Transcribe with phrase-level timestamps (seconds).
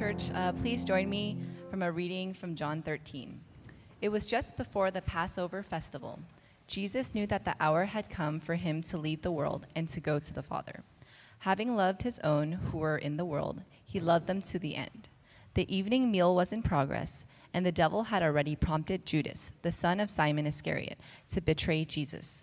[0.00, 0.30] church.
[0.34, 1.36] Uh, please join me
[1.70, 3.38] from a reading from John 13.
[4.00, 6.20] It was just before the Passover festival.
[6.66, 10.00] Jesus knew that the hour had come for him to leave the world and to
[10.00, 10.84] go to the Father.
[11.40, 15.10] Having loved his own who were in the world, he loved them to the end.
[15.52, 20.00] The evening meal was in progress, and the devil had already prompted Judas, the son
[20.00, 22.42] of Simon Iscariot, to betray Jesus.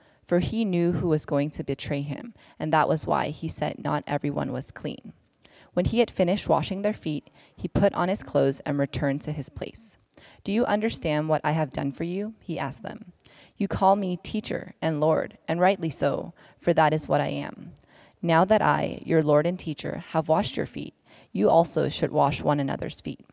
[0.31, 3.83] For he knew who was going to betray him, and that was why he said
[3.83, 5.11] not everyone was clean.
[5.73, 9.33] When he had finished washing their feet, he put on his clothes and returned to
[9.33, 9.97] his place.
[10.45, 12.33] Do you understand what I have done for you?
[12.39, 13.11] He asked them.
[13.57, 17.73] You call me teacher and Lord, and rightly so, for that is what I am.
[18.21, 20.93] Now that I, your Lord and teacher, have washed your feet,
[21.33, 23.25] you also should wash one another's feet.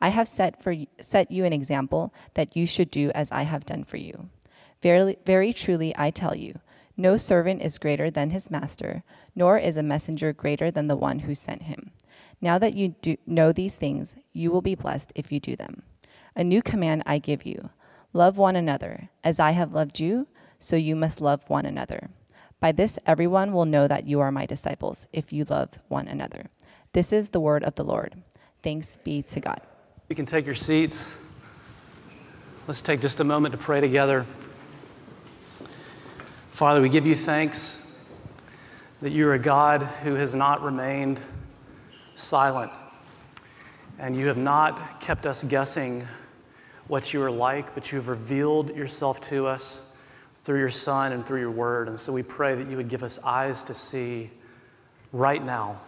[0.00, 3.66] I have set, for, set you an example that you should do as I have
[3.66, 4.30] done for you.
[4.82, 6.60] Very, very truly, I tell you,
[6.96, 9.02] no servant is greater than his master,
[9.34, 11.92] nor is a messenger greater than the one who sent him.
[12.40, 12.94] Now that you
[13.26, 15.82] know these things, you will be blessed if you do them.
[16.34, 17.70] A new command I give you
[18.12, 19.08] love one another.
[19.22, 20.26] As I have loved you,
[20.58, 22.10] so you must love one another.
[22.58, 26.46] By this, everyone will know that you are my disciples, if you love one another.
[26.92, 28.22] This is the word of the Lord.
[28.62, 29.60] Thanks be to God.
[30.08, 31.16] You can take your seats.
[32.66, 34.26] Let's take just a moment to pray together.
[36.60, 38.06] Father, we give you thanks
[39.00, 41.22] that you're a God who has not remained
[42.16, 42.70] silent,
[43.98, 46.02] and you have not kept us guessing
[46.86, 50.04] what you are like, but you have revealed yourself to us
[50.34, 51.88] through your Son and through your word.
[51.88, 54.28] And so we pray that you would give us eyes to see
[55.12, 55.80] right now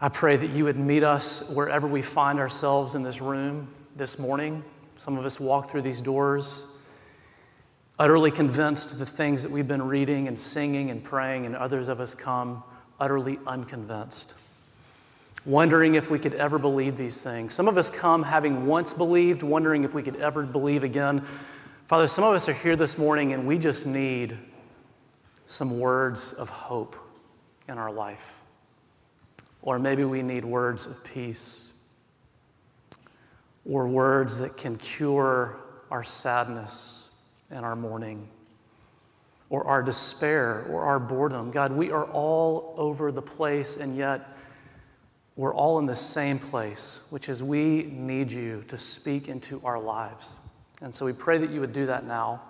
[0.00, 4.18] I pray that you would meet us wherever we find ourselves in this room this
[4.18, 4.64] morning.
[4.96, 6.77] Some of us walk through these doors
[7.98, 11.88] utterly convinced of the things that we've been reading and singing and praying, and others
[11.88, 12.62] of us come
[13.00, 14.34] utterly unconvinced,
[15.44, 17.54] wondering if we could ever believe these things.
[17.54, 21.22] Some of us come having once believed, wondering if we could ever believe again.
[21.86, 24.36] Father, some of us are here this morning and we just need
[25.46, 26.96] some words of hope
[27.68, 28.42] in our life.
[29.62, 31.88] Or maybe we need words of peace
[33.68, 35.58] or words that can cure
[35.90, 37.07] our sadness
[37.50, 38.28] and our mourning
[39.50, 41.50] or our despair or our boredom.
[41.50, 44.20] God, we are all over the place, and yet
[45.36, 49.80] we're all in the same place, which is we need you to speak into our
[49.80, 50.38] lives.
[50.82, 52.42] And so we pray that you would do that now.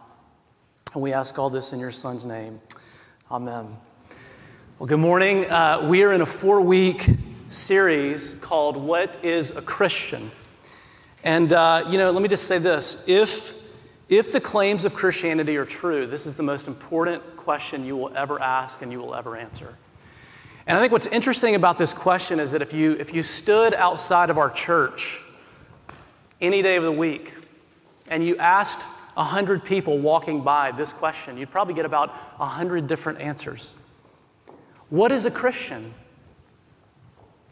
[0.95, 2.61] And we ask all this in your Son's name.
[3.31, 3.77] Amen.
[4.79, 5.45] Well, good morning.
[5.51, 7.07] Uh, we are in a four week
[7.49, 10.31] series called What is a Christian?
[11.25, 13.58] And, uh, you know, let me just say this if,
[14.09, 18.15] if the claims of Christianity are true, this is the most important question you will
[18.17, 19.77] ever ask and you will ever answer.
[20.67, 23.75] And I think what's interesting about this question is that if you, if you stood
[23.75, 25.23] outside of our church
[26.41, 27.35] any day of the week
[28.09, 33.21] and you asked 100 people walking by this question, you'd probably get about 100 different
[33.21, 33.77] answers.
[34.91, 35.93] What is a Christian?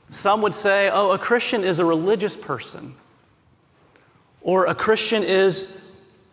[0.08, 2.94] Some would say, oh, a Christian is a religious person,
[4.40, 5.85] or a Christian is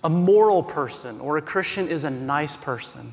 [0.03, 3.11] a moral person, or a Christian is a nice person,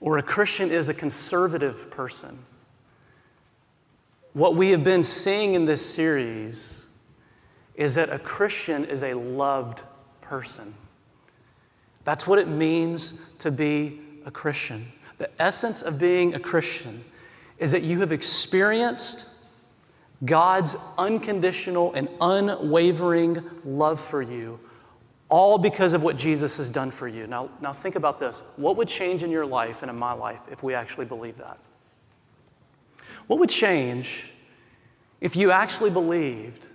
[0.00, 2.38] or a Christian is a conservative person.
[4.34, 6.88] What we have been seeing in this series
[7.74, 9.82] is that a Christian is a loved
[10.20, 10.74] person.
[12.04, 14.84] That's what it means to be a Christian.
[15.18, 17.02] The essence of being a Christian
[17.58, 19.30] is that you have experienced
[20.24, 24.58] God's unconditional and unwavering love for you,
[25.28, 27.26] all because of what Jesus has done for you.
[27.26, 28.42] Now, now think about this.
[28.56, 31.58] What would change in your life and in my life if we actually believe that?
[33.26, 34.30] What would change
[35.20, 36.68] if you actually believed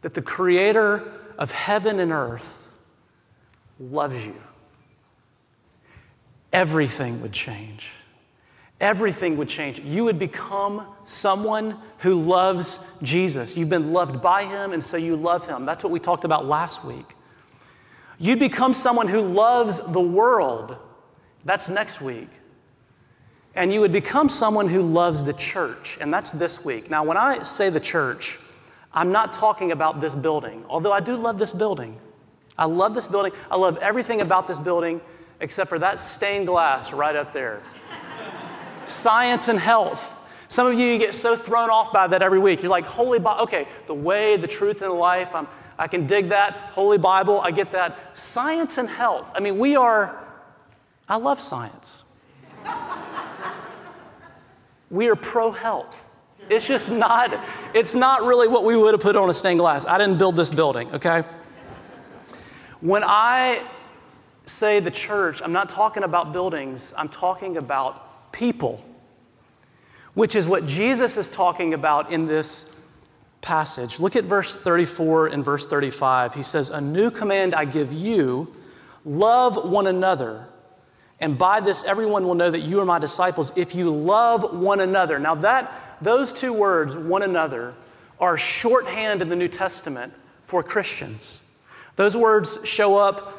[0.00, 1.02] that the creator
[1.38, 2.68] of heaven and earth
[3.78, 4.36] loves you?
[6.52, 7.92] Everything would change
[8.82, 9.78] everything would change.
[9.80, 13.56] You would become someone who loves Jesus.
[13.56, 15.64] You've been loved by him, and so you love him.
[15.64, 17.14] That's what we talked about last week.
[18.22, 20.76] You'd become someone who loves the world.
[21.42, 22.28] That's next week.
[23.56, 26.88] And you would become someone who loves the church, and that's this week.
[26.88, 28.38] Now, when I say the church,
[28.94, 31.98] I'm not talking about this building, although I do love this building.
[32.56, 33.32] I love this building.
[33.50, 35.00] I love everything about this building
[35.40, 37.60] except for that stained glass right up there
[38.86, 40.14] science and health.
[40.46, 42.62] Some of you get so thrown off by that every week.
[42.62, 45.48] You're like, Holy Bible, okay, the way, the truth, and the life, I'm,
[45.78, 46.52] I can dig that.
[46.70, 48.16] Holy Bible, I get that.
[48.16, 49.32] Science and health.
[49.34, 50.18] I mean, we are,
[51.08, 52.02] I love science.
[54.90, 56.10] we are pro health.
[56.48, 57.38] It's just not,
[57.74, 59.86] it's not really what we would have put on a stained glass.
[59.86, 61.24] I didn't build this building, okay?
[62.80, 63.62] When I
[64.44, 68.84] say the church, I'm not talking about buildings, I'm talking about people,
[70.14, 72.81] which is what Jesus is talking about in this
[73.42, 74.00] passage.
[74.00, 76.34] Look at verse 34 and verse 35.
[76.34, 78.54] He says, A new command I give you
[79.04, 80.48] love one another.
[81.20, 84.80] And by this, everyone will know that you are my disciples if you love one
[84.80, 85.18] another.
[85.18, 87.74] Now, that, those two words, one another,
[88.18, 90.12] are shorthand in the New Testament
[90.42, 91.40] for Christians.
[91.96, 93.38] Those words show up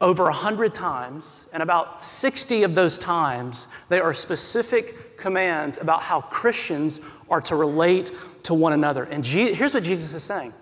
[0.00, 6.20] over 100 times, and about 60 of those times, they are specific commands about how
[6.20, 8.12] Christians are to relate
[8.44, 9.04] to one another.
[9.04, 10.52] And Je- here's what Jesus is saying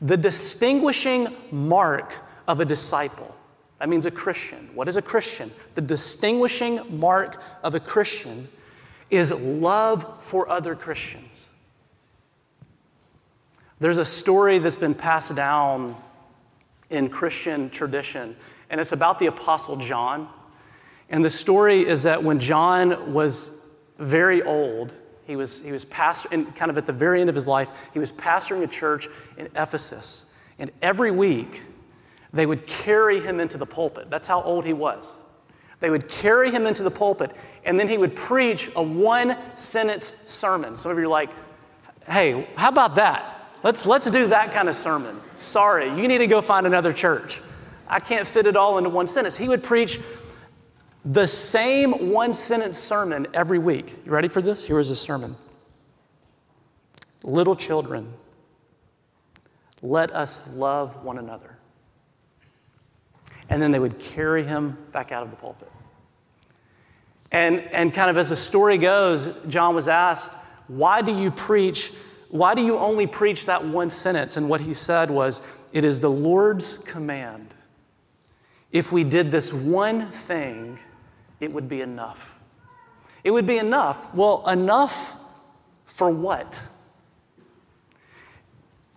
[0.00, 2.14] the distinguishing mark
[2.46, 3.34] of a disciple.
[3.78, 4.58] That means a Christian.
[4.74, 5.50] What is a Christian?
[5.74, 8.48] The distinguishing mark of a Christian
[9.10, 11.50] is love for other Christians.
[13.78, 15.94] There's a story that's been passed down
[16.88, 18.34] in Christian tradition
[18.70, 20.28] and it's about the Apostle John.
[21.08, 24.94] And the story is that when John was very old,
[25.26, 27.88] he was, he was pastor, and kind of at the very end of his life,
[27.92, 30.38] he was pastoring a church in Ephesus.
[30.58, 31.62] And every week,
[32.32, 34.10] they would carry him into the pulpit.
[34.10, 35.20] That's how old he was.
[35.80, 37.32] They would carry him into the pulpit,
[37.64, 40.76] and then he would preach a one sentence sermon.
[40.76, 41.30] Some of you are like,
[42.08, 43.50] hey, how about that?
[43.62, 45.16] Let's, let's do that kind of sermon.
[45.36, 47.42] Sorry, you need to go find another church.
[47.88, 49.36] I can't fit it all into one sentence.
[49.36, 50.00] He would preach
[51.06, 53.94] the same one sentence sermon every week.
[54.04, 54.64] You ready for this?
[54.64, 55.36] Here is a sermon
[57.22, 58.12] Little children,
[59.82, 61.58] let us love one another.
[63.48, 65.70] And then they would carry him back out of the pulpit.
[67.32, 70.34] And, and kind of as the story goes, John was asked,
[70.68, 71.92] Why do you preach?
[72.30, 74.36] Why do you only preach that one sentence?
[74.36, 77.54] And what he said was, It is the Lord's command
[78.72, 80.78] if we did this one thing,
[81.40, 82.38] it would be enough.
[83.24, 84.14] It would be enough.
[84.14, 85.16] Well, enough
[85.84, 86.62] for what?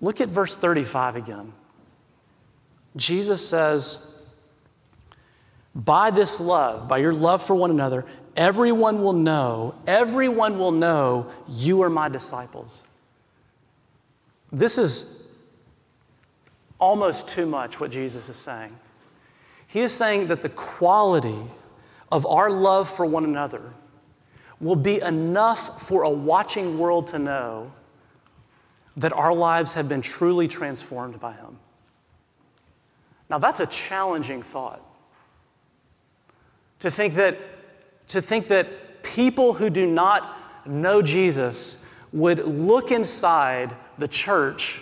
[0.01, 1.53] Look at verse 35 again.
[2.95, 4.29] Jesus says,
[5.75, 8.05] By this love, by your love for one another,
[8.35, 12.85] everyone will know, everyone will know you are my disciples.
[14.51, 15.37] This is
[16.79, 18.75] almost too much what Jesus is saying.
[19.67, 21.37] He is saying that the quality
[22.11, 23.61] of our love for one another
[24.59, 27.71] will be enough for a watching world to know
[28.97, 31.57] that our lives have been truly transformed by Him.
[33.29, 34.81] Now, that's a challenging thought.
[36.79, 37.37] To think that,
[38.09, 44.81] to think that people who do not know Jesus would look inside the church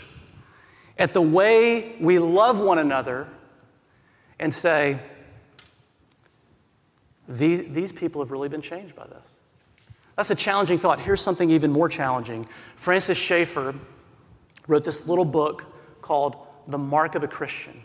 [0.98, 3.28] at the way we love one another
[4.40, 4.98] and say,
[7.28, 9.40] these, these people have really been changed by this.
[10.16, 11.00] That's a challenging thought.
[11.00, 12.46] Here's something even more challenging.
[12.76, 13.76] Francis Schaeffer
[14.68, 15.66] wrote this little book
[16.02, 17.80] called The Mark of a Christian.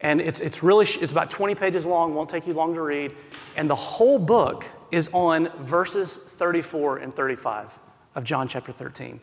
[0.00, 3.12] And it's, it's really, it's about 20 pages long, won't take you long to read.
[3.56, 7.78] And the whole book is on verses 34 and 35
[8.14, 9.20] of John chapter 13.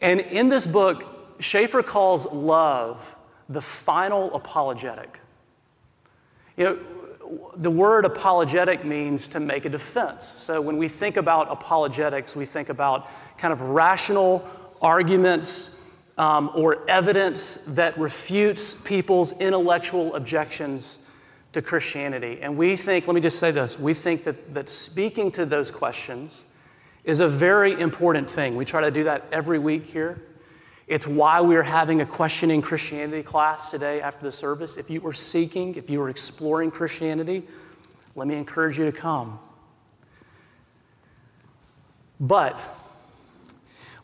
[0.00, 3.16] And in this book, Schaeffer calls love
[3.48, 5.20] the final apologetic.
[6.56, 6.78] You know,
[7.56, 10.26] the word apologetic means to make a defense.
[10.36, 14.48] So when we think about apologetics, we think about kind of rational
[14.80, 21.10] arguments um, or evidence that refutes people's intellectual objections
[21.52, 22.38] to Christianity.
[22.42, 25.70] And we think, let me just say this, we think that, that speaking to those
[25.70, 26.46] questions
[27.04, 28.56] is a very important thing.
[28.56, 30.20] We try to do that every week here.
[30.86, 34.76] It's why we are having a questioning Christianity class today after the service.
[34.76, 37.42] If you were seeking, if you were exploring Christianity,
[38.14, 39.40] let me encourage you to come.
[42.20, 42.58] But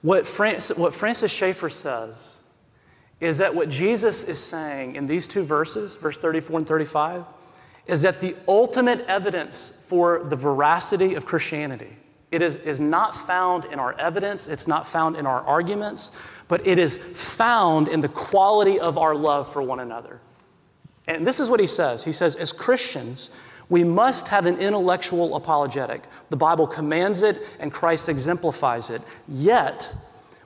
[0.02, 2.42] what, Francis, what Francis Schaeffer says
[3.20, 7.24] is that what Jesus is saying in these two verses, verse 34 and 35,
[7.86, 11.96] is that the ultimate evidence for the veracity of Christianity
[12.32, 16.12] it is, is not found in our evidence, it's not found in our arguments,
[16.48, 20.20] but it is found in the quality of our love for one another.
[21.06, 23.30] And this is what he says He says, as Christians,
[23.68, 26.02] we must have an intellectual apologetic.
[26.30, 29.02] The Bible commands it and Christ exemplifies it.
[29.28, 29.94] Yet,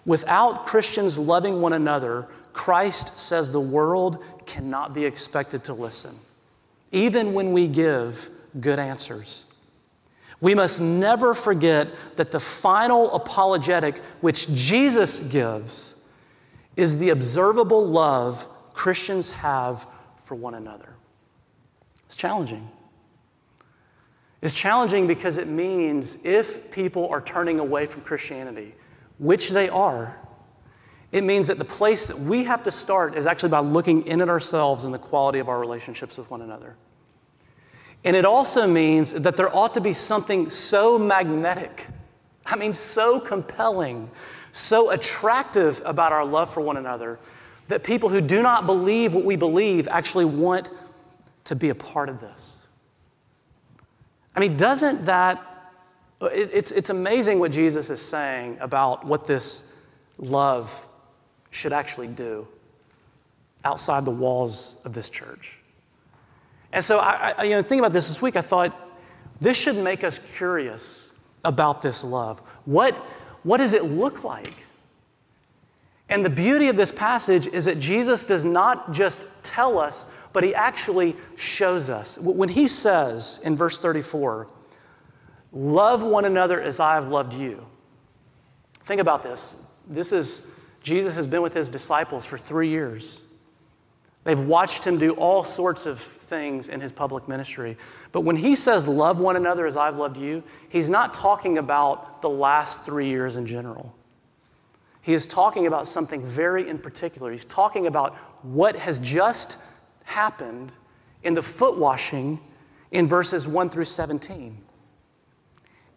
[0.05, 6.15] without Christians loving one another, Christ says the world cannot be expected to listen,
[6.93, 8.29] even when we give
[8.61, 9.46] good answers.
[10.47, 16.13] We must never forget that the final apologetic which Jesus gives
[16.77, 19.89] is the observable love Christians have
[20.19, 20.95] for one another.
[22.05, 22.71] It's challenging.
[24.41, 28.73] It's challenging because it means if people are turning away from Christianity,
[29.19, 30.17] which they are,
[31.11, 34.21] it means that the place that we have to start is actually by looking in
[34.21, 36.77] at ourselves and the quality of our relationships with one another.
[38.07, 41.89] And it also means that there ought to be something so magnetic,
[42.47, 44.09] I mean, so compelling,
[44.53, 47.19] so attractive about our love for one another
[47.67, 50.71] that people who do not believe what we believe actually want
[51.47, 52.65] to be a part of this.
[54.37, 55.43] I mean, doesn't that,
[56.21, 59.85] it's, it's amazing what Jesus is saying about what this
[60.17, 60.89] love
[61.51, 62.47] should actually do
[63.65, 65.59] outside the walls of this church.
[66.73, 68.75] And so, I, I, you know, thinking about this this week, I thought
[69.41, 72.41] this should make us curious about this love.
[72.65, 72.95] What,
[73.43, 74.55] what does it look like?
[76.09, 80.45] And the beauty of this passage is that Jesus does not just tell us, but
[80.45, 82.19] he actually shows us.
[82.19, 84.49] When he says in verse 34,
[85.53, 87.65] Love one another as I have loved you.
[88.81, 89.73] Think about this.
[89.89, 93.23] This is, Jesus has been with his disciples for three years.
[94.27, 97.77] They've watched him do all sorts of things in his public ministry.
[98.11, 102.23] But when he says, Love one another as I've loved you, he's not talking about
[102.23, 103.95] the last three years in general.
[105.01, 107.31] He is talking about something very in particular.
[107.31, 109.63] He's talking about what has just
[110.03, 110.73] happened
[111.23, 112.41] in the foot washing
[112.91, 114.59] in verses 1 through 17.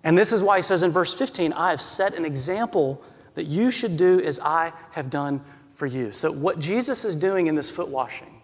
[0.03, 3.01] And this is why he says in verse 15, I have set an example
[3.33, 5.41] that you should do as I have done
[5.79, 6.12] for you.
[6.12, 8.41] So, what Jesus is doing in this foot washing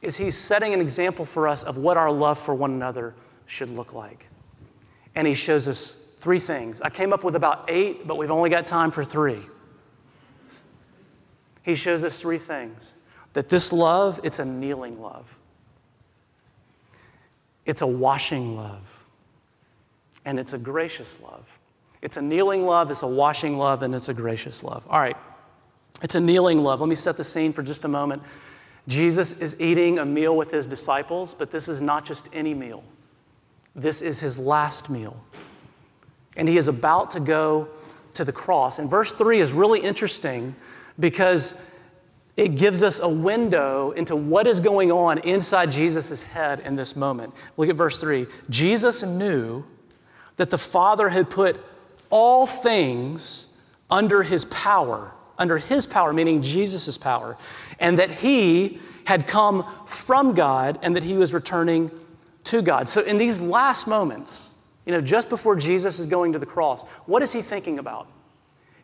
[0.00, 3.16] is he's setting an example for us of what our love for one another
[3.46, 4.28] should look like.
[5.16, 6.80] And he shows us three things.
[6.82, 9.40] I came up with about eight, but we've only got time for three.
[11.64, 12.94] He shows us three things
[13.32, 15.36] that this love, it's a kneeling love,
[17.66, 19.04] it's a washing love,
[20.24, 21.58] and it's a gracious love.
[22.02, 24.86] It's a kneeling love, it's a washing love, and it's a gracious love.
[24.88, 25.13] All right.
[26.04, 26.80] It's a kneeling love.
[26.80, 28.22] Let me set the scene for just a moment.
[28.86, 32.84] Jesus is eating a meal with his disciples, but this is not just any meal.
[33.74, 35.16] This is his last meal.
[36.36, 37.68] And he is about to go
[38.12, 38.78] to the cross.
[38.78, 40.54] And verse 3 is really interesting
[41.00, 41.70] because
[42.36, 46.96] it gives us a window into what is going on inside Jesus' head in this
[46.96, 47.32] moment.
[47.56, 48.26] Look at verse 3.
[48.50, 49.64] Jesus knew
[50.36, 51.64] that the Father had put
[52.10, 57.36] all things under his power under his power, meaning Jesus' power,
[57.78, 61.90] and that he had come from God and that he was returning
[62.44, 62.88] to God.
[62.88, 64.54] So, in these last moments,
[64.86, 68.06] you know, just before Jesus is going to the cross, what is he thinking about?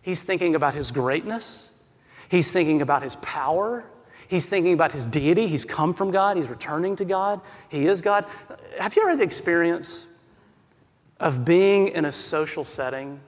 [0.03, 1.85] He's thinking about his greatness,
[2.29, 3.85] he's thinking about his power.
[4.29, 5.49] He's thinking about his deity.
[5.49, 6.37] He's come from God.
[6.37, 7.41] He's returning to God.
[7.69, 8.25] He is God.
[8.79, 10.21] Have you ever had the experience
[11.19, 13.19] of being in a social setting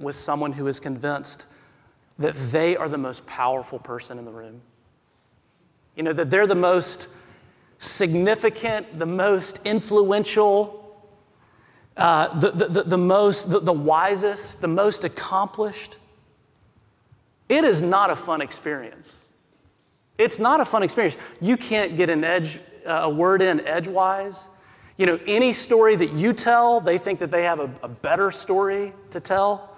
[0.00, 1.51] with someone who is convinced
[2.18, 4.60] that they are the most powerful person in the room.
[5.96, 7.08] You know, that they're the most
[7.78, 10.78] significant, the most influential,
[11.96, 15.98] uh, the, the, the, the, most, the, the wisest, the most accomplished.
[17.48, 19.32] It is not a fun experience.
[20.18, 21.18] It's not a fun experience.
[21.40, 24.48] You can't get an edge, uh, a word in edgewise.
[24.96, 28.30] You know, any story that you tell, they think that they have a, a better
[28.30, 29.76] story to tell.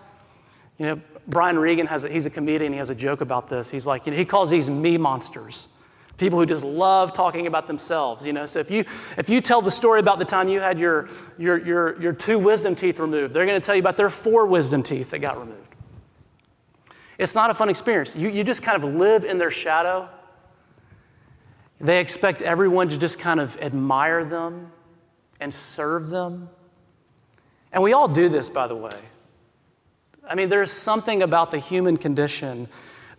[0.78, 2.72] You know, Brian Regan has a, he's a comedian.
[2.72, 3.70] He has a joke about this.
[3.70, 5.68] He's like, you know, he calls these me monsters.
[6.16, 8.46] People who just love talking about themselves, you know.
[8.46, 8.84] So if you
[9.18, 12.38] if you tell the story about the time you had your your your, your two
[12.38, 15.40] wisdom teeth removed, they're going to tell you about their four wisdom teeth that got
[15.40, 15.74] removed.
[17.18, 18.14] It's not a fun experience.
[18.14, 20.08] You, you just kind of live in their shadow.
[21.80, 24.70] They expect everyone to just kind of admire them
[25.40, 26.48] and serve them.
[27.72, 28.98] And we all do this, by the way.
[30.28, 32.68] I mean, there's something about the human condition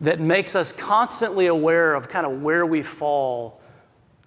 [0.01, 3.61] that makes us constantly aware of kind of where we fall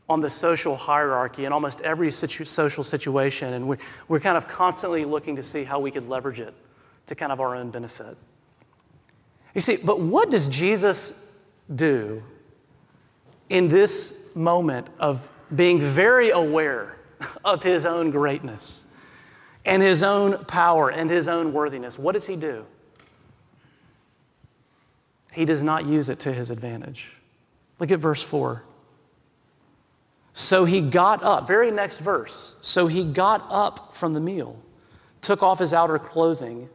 [0.08, 3.54] on the social hierarchy in almost every situ- social situation.
[3.54, 6.54] And we're, we're kind of constantly looking to see how we could leverage it
[7.06, 8.16] to kind of our own benefit.
[9.54, 11.36] You see, but what does Jesus
[11.74, 12.22] do
[13.50, 16.98] in this moment of being very aware
[17.44, 18.84] of his own greatness
[19.64, 21.98] and his own power and his own worthiness?
[21.98, 22.64] What does he do?
[25.38, 27.10] he does not use it to his advantage.
[27.78, 28.64] Look at verse 4.
[30.32, 32.58] So he got up, very next verse.
[32.60, 34.60] So he got up from the meal,
[35.20, 36.68] took off his outer clothing,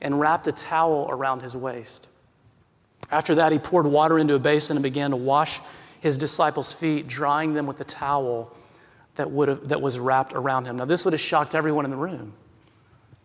[0.00, 2.10] and wrapped a towel around his waist.
[3.10, 5.60] After that, he poured water into a basin and began to wash
[6.00, 8.52] his disciples' feet, drying them with the towel
[9.18, 10.76] that, would have, that was wrapped around him.
[10.76, 12.32] Now, this would have shocked everyone in the room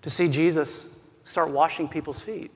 [0.01, 2.51] to see Jesus start washing people's feet.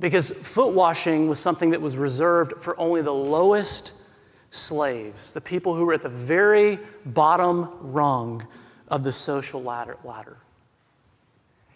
[0.00, 3.94] Because foot washing was something that was reserved for only the lowest
[4.50, 8.46] slaves, the people who were at the very bottom rung
[8.86, 9.96] of the social ladder.
[10.04, 10.38] ladder.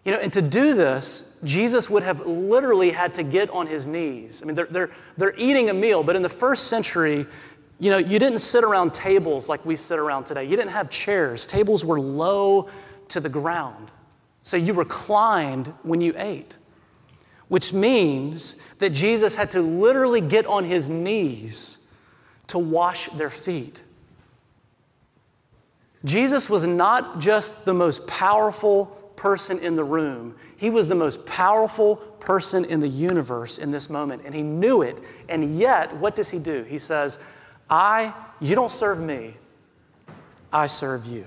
[0.05, 3.87] You know, and to do this, Jesus would have literally had to get on his
[3.87, 4.43] knees.
[4.43, 7.27] I mean, they're, they're, they're eating a meal, but in the first century,
[7.79, 10.45] you know, you didn't sit around tables like we sit around today.
[10.45, 11.47] You didn't have chairs.
[11.47, 12.69] Tables were low
[13.09, 13.93] to the ground.
[14.43, 16.57] So you reclined when you ate
[17.53, 21.93] which means that Jesus had to literally get on his knees
[22.47, 23.85] to wash their feet.
[26.03, 31.27] Jesus was not just the most powerful person in the room, he was the most
[31.27, 35.03] powerful person in the universe in this moment, and he knew it.
[35.29, 36.63] And yet, what does he do?
[36.63, 37.19] He says,
[37.73, 39.33] I, you don't serve me,
[40.53, 41.25] I serve you.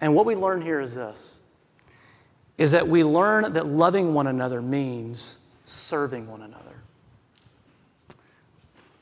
[0.00, 1.40] And what we learn here is this
[2.56, 6.76] is that we learn that loving one another means serving one another.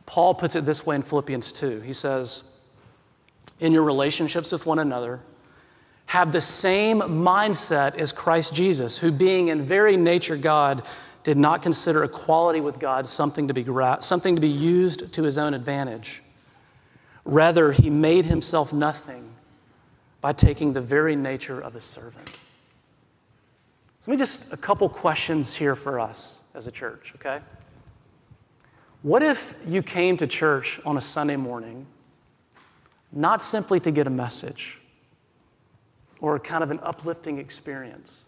[0.07, 1.81] Paul puts it this way in Philippians 2.
[1.83, 2.61] He says,
[3.61, 5.21] In your relationships with one another,
[6.07, 10.85] have the same mindset as Christ Jesus, who, being in very nature God,
[11.25, 15.23] did not consider equality with God something to be, gra- something to be used to
[15.25, 16.23] his own advantage.
[17.25, 19.29] Rather, he made himself nothing
[20.21, 22.39] by taking the very nature of a servant
[24.05, 27.41] so let me just a couple questions here for us as a church, okay?
[29.01, 31.87] What if you came to church on a Sunday morning
[33.13, 34.79] not simply to get a message
[36.21, 38.24] or kind of an uplifting experience?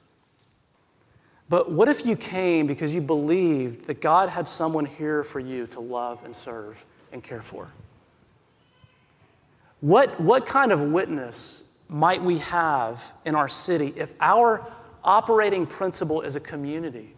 [1.49, 5.67] But what if you came because you believed that God had someone here for you
[5.69, 7.71] to love and serve and care for?
[9.81, 14.67] What, what kind of witness might we have in our city if our
[15.05, 17.15] operating principle as a community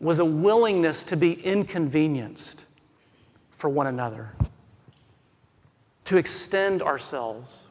[0.00, 2.66] was a willingness to be inconvenienced
[3.50, 4.32] for one another,
[6.04, 7.68] to extend ourselves,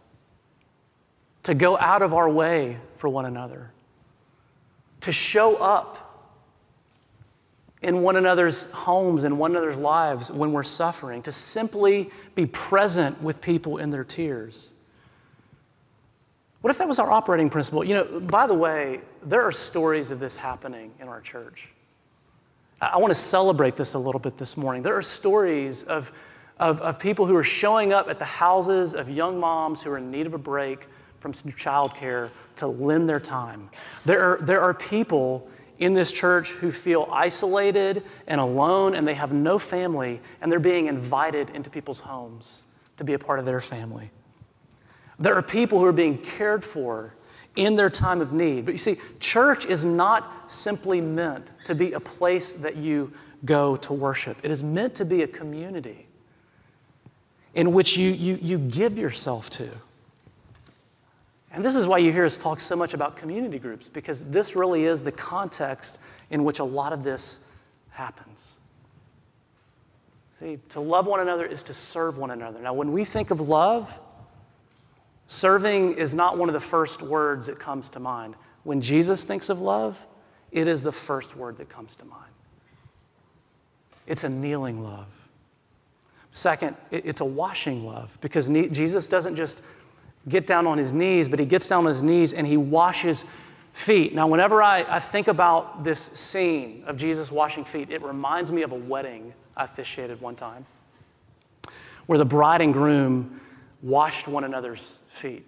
[1.43, 3.71] to go out of our way for one another,
[5.01, 6.05] to show up
[7.81, 13.21] in one another's homes and one another's lives when we're suffering, to simply be present
[13.21, 14.73] with people in their tears
[16.62, 17.83] what if that was our operating principle?
[17.83, 21.69] You know, by the way, there are stories of this happening in our church.
[22.81, 24.81] I want to celebrate this a little bit this morning.
[24.81, 26.12] There are stories of,
[26.59, 29.97] of, of people who are showing up at the houses of young moms who are
[29.97, 30.88] in need of a break
[31.19, 33.69] from childcare to lend their time.
[34.05, 39.13] There are, there are people in this church who feel isolated and alone and they
[39.13, 42.63] have no family and they're being invited into people's homes
[42.97, 44.12] to be a part of their family.
[45.19, 47.13] There are people who are being cared for
[47.55, 48.65] in their time of need.
[48.65, 53.12] But you see, church is not simply meant to be a place that you
[53.45, 56.08] go to worship, it is meant to be a community
[57.55, 59.69] in which you, you, you give yourself to.
[61.51, 64.55] And this is why you hear us talk so much about community groups, because this
[64.55, 67.57] really is the context in which a lot of this
[67.89, 68.59] happens.
[70.31, 72.62] See, to love one another is to serve one another.
[72.62, 73.99] Now, when we think of love,
[75.27, 78.35] serving is not one of the first words that comes to mind.
[78.63, 80.05] When Jesus thinks of love,
[80.51, 82.31] it is the first word that comes to mind.
[84.07, 85.07] It's a kneeling love.
[86.31, 89.63] Second, it's a washing love because Jesus doesn't just
[90.30, 93.26] get down on his knees, but he gets down on his knees and he washes
[93.74, 94.13] feet.
[94.13, 98.62] Now, whenever I, I think about this scene of Jesus washing feet, it reminds me
[98.62, 100.65] of a wedding I officiated one time
[102.06, 103.39] where the bride and groom
[103.84, 105.46] washed one another's feet.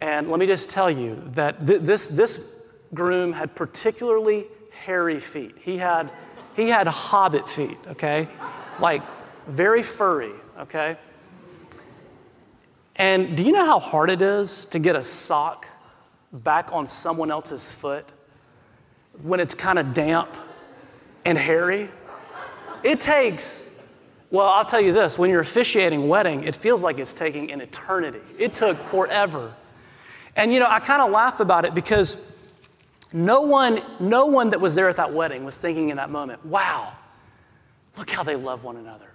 [0.00, 2.64] And let me just tell you that th- this, this
[2.94, 5.54] groom had particularly hairy feet.
[5.58, 6.10] He had,
[6.56, 8.28] he had hobbit feet, okay?
[8.80, 9.02] Like
[9.46, 10.96] very furry, okay?
[13.02, 15.66] And do you know how hard it is to get a sock
[16.32, 18.12] back on someone else's foot
[19.24, 20.36] when it's kind of damp
[21.24, 21.88] and hairy?
[22.84, 23.92] It takes,
[24.30, 27.50] well, I'll tell you this when you're officiating a wedding, it feels like it's taking
[27.50, 28.20] an eternity.
[28.38, 29.52] It took forever.
[30.36, 32.38] And you know, I kind of laugh about it because
[33.12, 36.46] no one, no one that was there at that wedding was thinking in that moment,
[36.46, 36.92] wow,
[37.98, 39.10] look how they love one another.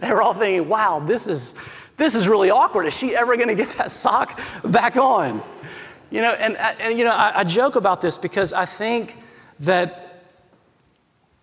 [0.00, 1.54] They were all thinking, wow, this is,
[2.02, 2.86] this is really awkward.
[2.86, 5.42] Is she ever going to get that sock back on?
[6.10, 9.16] You know, and, uh, and you know, I, I joke about this because I think
[9.60, 10.24] that,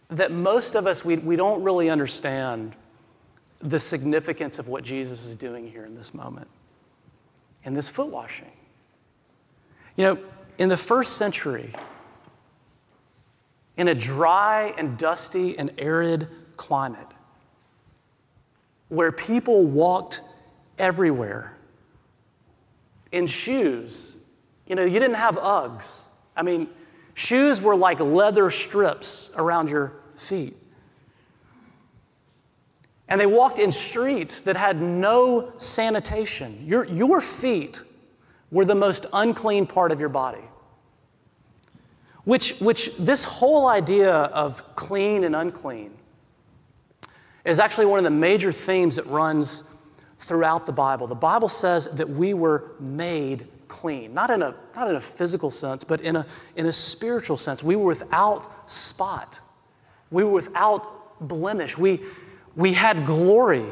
[0.09, 2.75] that most of us, we, we don't really understand
[3.61, 6.47] the significance of what Jesus is doing here in this moment,
[7.63, 8.51] in this foot washing.
[9.95, 10.17] You know,
[10.57, 11.73] in the first century,
[13.77, 17.07] in a dry and dusty and arid climate,
[18.89, 20.21] where people walked
[20.79, 21.55] everywhere
[23.11, 24.29] in shoes.
[24.67, 26.07] You know, you didn't have Uggs.
[26.35, 26.67] I mean,
[27.13, 30.55] shoes were like leather strips around your feet.
[33.07, 36.63] And they walked in streets that had no sanitation.
[36.63, 37.81] Your, your feet
[38.51, 40.43] were the most unclean part of your body.
[42.23, 45.97] Which, which this whole idea of clean and unclean
[47.43, 49.75] is actually one of the major themes that runs
[50.19, 51.07] throughout the Bible.
[51.07, 55.51] The Bible says that we were made clean, not in a, not in a physical
[55.51, 57.63] sense, but in a, in a spiritual sense.
[57.63, 59.39] We were without spot,
[60.11, 62.01] we were without blemish, we,
[62.55, 63.65] we had glory.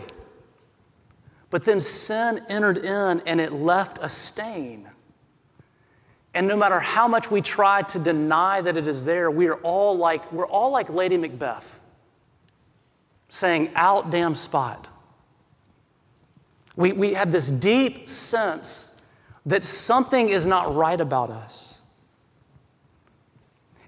[1.50, 4.90] But then sin entered in and it left a stain.
[6.34, 9.58] And no matter how much we try to deny that it is there, we are
[9.64, 11.80] all like, we're all like Lady Macbeth
[13.30, 14.88] saying, out damn spot.
[16.78, 19.02] We, we have this deep sense
[19.48, 21.82] that something is not right about us.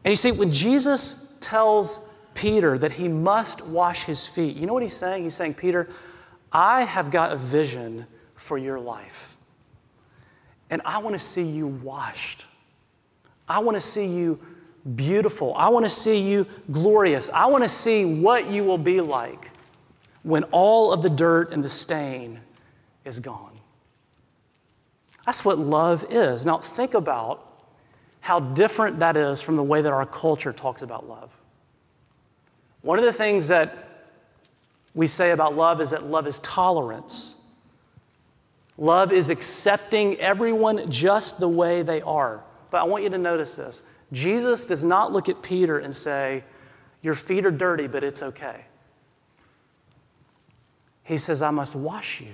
[0.03, 4.73] And you see, when Jesus tells Peter that he must wash his feet, you know
[4.73, 5.23] what he's saying?
[5.23, 5.87] He's saying, Peter,
[6.51, 9.37] I have got a vision for your life.
[10.71, 12.45] And I want to see you washed.
[13.47, 14.39] I want to see you
[14.95, 15.53] beautiful.
[15.55, 17.29] I want to see you glorious.
[17.29, 19.51] I want to see what you will be like
[20.23, 22.39] when all of the dirt and the stain
[23.09, 23.59] is gone.
[25.25, 26.45] That's what love is.
[26.45, 27.45] Now, think about
[28.21, 31.37] how different that is from the way that our culture talks about love.
[32.81, 33.73] One of the things that
[34.95, 37.47] we say about love is that love is tolerance.
[38.77, 42.43] Love is accepting everyone just the way they are.
[42.71, 46.43] But I want you to notice this Jesus does not look at Peter and say,
[47.01, 48.65] Your feet are dirty, but it's okay.
[51.03, 52.33] He says, I must wash you.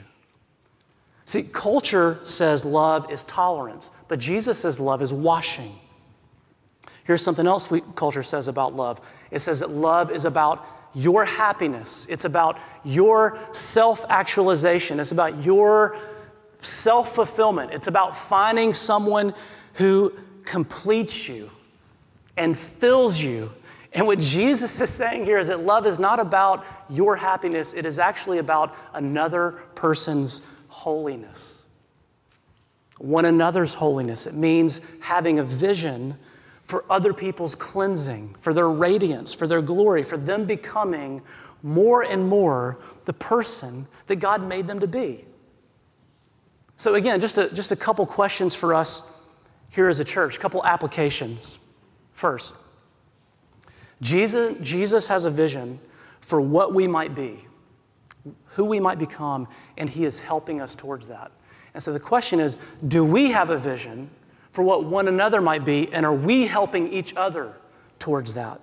[1.26, 5.74] See, culture says love is tolerance, but Jesus says love is washing.
[7.04, 9.02] Here's something else we, culture says about love.
[9.32, 15.44] It says that love is about your happiness, it's about your self actualization, it's about
[15.44, 15.98] your
[16.62, 19.34] self fulfillment, it's about finding someone
[19.74, 20.14] who
[20.46, 21.50] completes you
[22.38, 23.52] and fills you.
[23.94, 27.86] And what Jesus is saying here is that love is not about your happiness, it
[27.86, 30.42] is actually about another person's
[30.86, 31.66] holiness.
[33.00, 34.28] One another's holiness.
[34.28, 36.16] It means having a vision
[36.62, 41.24] for other people's cleansing, for their radiance, for their glory, for them becoming
[41.64, 45.26] more and more the person that God made them to be.
[46.76, 49.28] So, again, just a, just a couple questions for us
[49.72, 51.58] here as a church, couple applications.
[52.14, 52.54] First,
[54.02, 55.80] Jesus, Jesus has a vision
[56.22, 57.40] for what we might be,
[58.46, 61.32] who we might become, and He is helping us towards that.
[61.74, 62.58] And so the question is
[62.88, 64.10] do we have a vision
[64.52, 67.54] for what one another might be, and are we helping each other
[68.00, 68.62] towards that?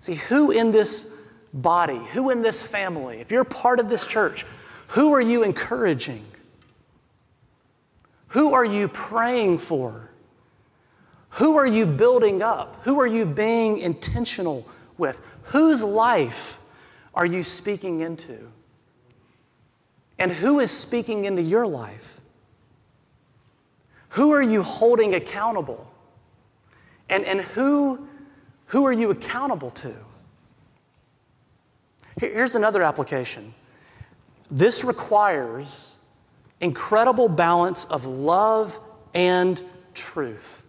[0.00, 1.22] See, who in this
[1.54, 4.44] body, who in this family, if you're part of this church,
[4.88, 6.24] who are you encouraging?
[8.28, 10.10] Who are you praying for?
[11.30, 12.82] Who are you building up?
[12.84, 15.20] Who are you being intentional with?
[15.44, 16.57] Whose life
[17.18, 18.38] are you speaking into?
[20.20, 22.20] And who is speaking into your life?
[24.10, 25.92] Who are you holding accountable?
[27.08, 28.06] And, and who,
[28.66, 29.92] who are you accountable to?
[32.20, 33.52] Here's another application
[34.50, 36.02] this requires
[36.60, 38.78] incredible balance of love
[39.12, 40.64] and truth.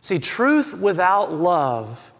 [0.00, 2.12] See, truth without love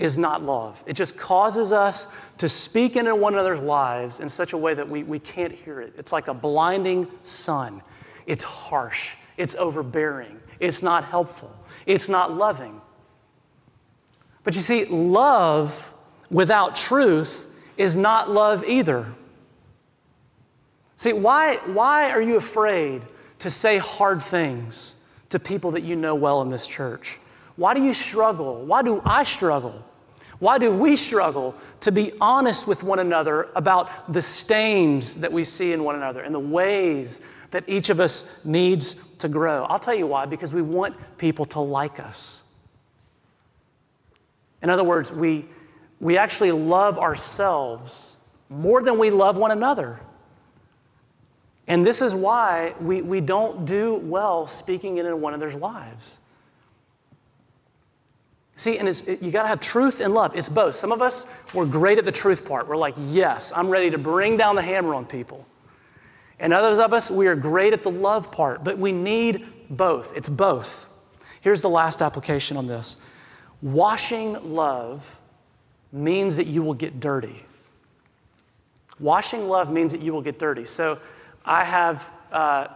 [0.00, 0.82] is not love.
[0.86, 4.88] It just causes us to speak into one another's lives in such a way that
[4.88, 5.92] we, we can't hear it.
[5.98, 7.82] It's like a blinding sun.
[8.26, 12.80] It's harsh, it's overbearing, it's not helpful, it's not loving.
[14.42, 15.92] But you see, love
[16.30, 19.06] without truth is not love either.
[20.96, 23.04] See, why, why are you afraid
[23.40, 24.94] to say hard things
[25.28, 27.18] to people that you know well in this church?
[27.56, 28.64] Why do you struggle?
[28.64, 29.84] Why do I struggle?
[30.40, 35.44] Why do we struggle to be honest with one another about the stains that we
[35.44, 39.64] see in one another and the ways that each of us needs to grow?
[39.68, 42.42] I'll tell you why because we want people to like us.
[44.62, 45.44] In other words, we,
[46.00, 50.00] we actually love ourselves more than we love one another.
[51.66, 56.18] And this is why we, we don't do well speaking into one another's lives.
[58.60, 60.36] See, and it, you got to have truth and love.
[60.36, 60.74] It's both.
[60.74, 62.68] Some of us, we're great at the truth part.
[62.68, 65.46] We're like, yes, I'm ready to bring down the hammer on people.
[66.38, 70.14] And others of us, we are great at the love part, but we need both.
[70.14, 70.90] It's both.
[71.40, 73.02] Here's the last application on this
[73.62, 75.18] washing love
[75.90, 77.42] means that you will get dirty.
[78.98, 80.64] Washing love means that you will get dirty.
[80.64, 80.98] So
[81.46, 82.66] I have uh,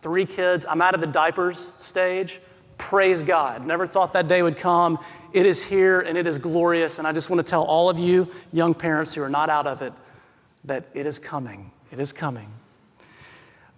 [0.00, 0.64] three kids.
[0.64, 2.40] I'm out of the diapers stage.
[2.84, 3.66] Praise God.
[3.66, 4.98] Never thought that day would come.
[5.32, 6.98] It is here and it is glorious.
[6.98, 9.66] And I just want to tell all of you young parents who are not out
[9.66, 9.94] of it
[10.66, 11.70] that it is coming.
[11.90, 12.46] It is coming.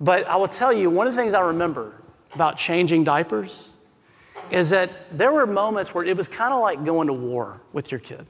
[0.00, 2.02] But I will tell you, one of the things I remember
[2.34, 3.74] about changing diapers
[4.50, 7.92] is that there were moments where it was kind of like going to war with
[7.92, 8.26] your kid.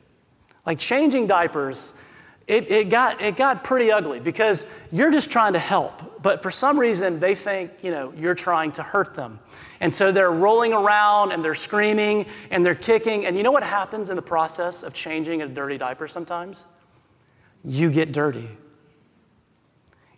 [0.66, 2.02] Like changing diapers,
[2.48, 6.22] it, it, got, it got pretty ugly because you're just trying to help.
[6.22, 9.40] But for some reason, they think, you know, you're trying to hurt them.
[9.80, 13.26] And so they're rolling around and they're screaming and they're kicking.
[13.26, 16.66] And you know what happens in the process of changing a dirty diaper sometimes?
[17.64, 18.48] You get dirty.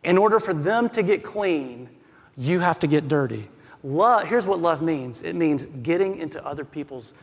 [0.04, 1.88] In order for them to get clean,
[2.36, 3.48] you have to get dirty.
[3.82, 7.14] Love, here's what love means it means getting into other people's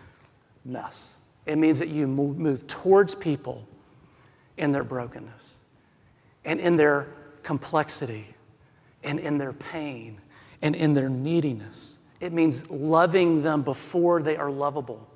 [0.66, 1.18] mess.
[1.46, 3.68] It means that you move towards people
[4.58, 5.60] in their brokenness
[6.44, 7.08] and in their
[7.44, 8.26] complexity
[9.04, 10.20] and in their pain
[10.62, 12.00] and in their neediness.
[12.26, 15.08] It means loving them before they are lovable,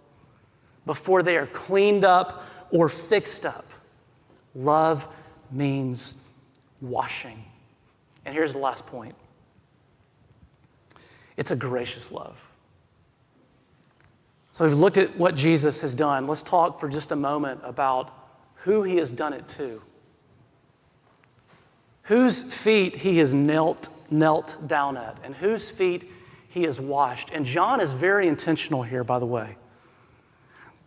[0.86, 3.66] before they are cleaned up or fixed up.
[4.54, 5.08] Love
[5.50, 6.28] means
[6.82, 7.44] washing.
[8.26, 9.16] And here's the last point
[11.36, 12.48] it's a gracious love.
[14.52, 16.28] So we've looked at what Jesus has done.
[16.28, 18.14] Let's talk for just a moment about
[18.54, 19.82] who he has done it to.
[22.04, 26.12] Whose feet he has knelt, knelt down at, and whose feet
[26.50, 27.30] he is washed.
[27.32, 29.56] And John is very intentional here, by the way.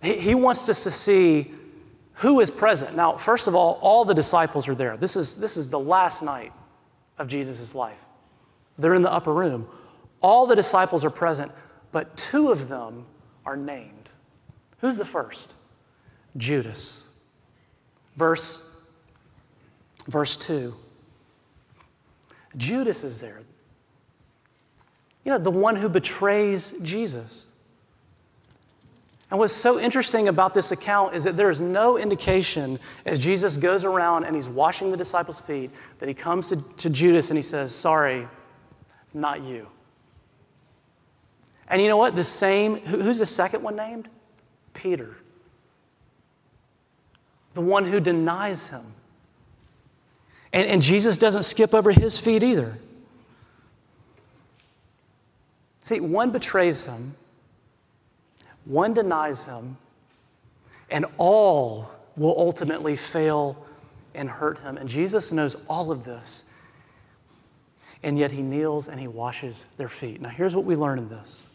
[0.02, 1.52] He, he wants us to see
[2.14, 2.96] who is present.
[2.96, 4.96] Now, first of all, all the disciples are there.
[4.96, 6.52] This is, this is the last night
[7.18, 8.04] of Jesus' life.
[8.78, 9.68] They're in the upper room.
[10.20, 11.52] All the disciples are present,
[11.92, 13.06] but two of them
[13.46, 14.10] are named.
[14.78, 15.54] Who's the first?
[16.36, 17.08] Judas.
[18.16, 18.90] Verse,
[20.08, 20.74] verse 2.
[22.56, 23.42] Judas is there.
[25.24, 27.46] You know, the one who betrays Jesus.
[29.30, 33.56] And what's so interesting about this account is that there is no indication as Jesus
[33.56, 37.38] goes around and he's washing the disciples' feet that he comes to, to Judas and
[37.38, 38.28] he says, Sorry,
[39.14, 39.68] not you.
[41.68, 42.14] And you know what?
[42.14, 44.10] The same, who's the second one named?
[44.74, 45.16] Peter.
[47.54, 48.84] The one who denies him.
[50.52, 52.78] And, and Jesus doesn't skip over his feet either.
[55.82, 57.16] See, one betrays him,
[58.64, 59.76] one denies him,
[60.90, 63.66] and all will ultimately fail
[64.14, 64.76] and hurt him.
[64.76, 66.52] And Jesus knows all of this.
[68.02, 70.20] and yet he kneels and he washes their feet.
[70.20, 71.46] Now, here's what we learn in this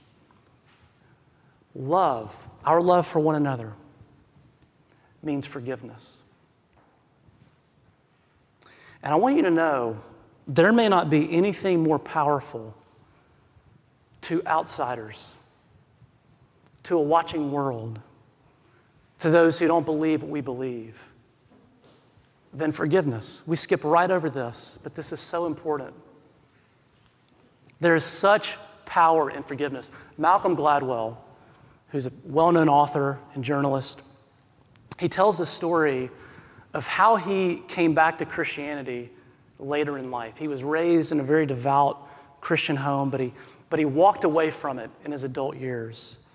[1.76, 3.74] love, our love for one another,
[5.22, 6.22] means forgiveness.
[9.04, 9.98] And I want you to know
[10.48, 12.76] there may not be anything more powerful
[14.28, 15.38] to outsiders,
[16.84, 17.98] to a watching world,
[19.20, 21.14] to those who don't believe what we believe,
[22.52, 23.42] then forgiveness.
[23.48, 25.94] We skip right over this, but this is so important.
[27.80, 29.94] There is such power in forgiveness.
[30.18, 31.16] Malcolm Gladwell,
[31.92, 34.02] who's a well known author and journalist,
[35.00, 36.10] he tells the story
[36.74, 39.10] of how he came back to Christianity
[39.58, 40.38] later in life.
[40.38, 42.10] He was raised in a very devout
[42.42, 43.32] Christian home, but he,
[43.70, 46.26] but he walked away from it in his adult years.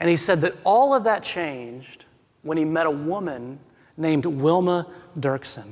[0.00, 2.06] And he said that all of that changed
[2.42, 3.58] when he met a woman
[3.96, 4.86] named Wilma
[5.18, 5.70] Derksen.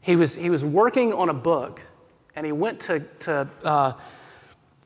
[0.00, 1.82] He was, he was working on a book
[2.34, 3.92] and he went to, to, uh,